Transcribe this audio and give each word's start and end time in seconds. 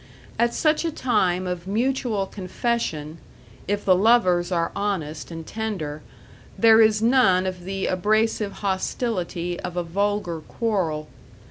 At 0.39 0.55
such 0.55 0.83
a 0.83 0.89
time 0.91 1.45
of 1.45 1.67
mutual 1.67 2.25
confession, 2.25 3.19
if 3.67 3.85
the 3.85 3.93
lovers 3.95 4.51
are 4.51 4.71
honest 4.75 5.29
and 5.29 5.45
tender, 5.45 6.01
there 6.57 6.81
is 6.81 7.03
none 7.03 7.45
of 7.45 7.65
the 7.65 7.85
abrasive 7.85 8.51
hostility 8.65 9.59
of 9.59 9.77
a 9.77 9.83
vulgar 9.83 10.39
quarrel. 10.39 11.07